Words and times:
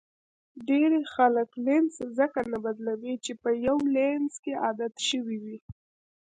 ډېری 0.67 1.01
خلک 1.13 1.49
لینز 1.65 1.95
ځکه 2.17 2.39
نه 2.51 2.57
بدلوي 2.63 3.15
چې 3.25 3.33
په 3.41 3.49
یو 3.65 3.77
لینز 3.95 4.33
کې 4.43 4.53
عادت 4.63 4.95
شوي 5.09 5.37
وي. 5.43 5.57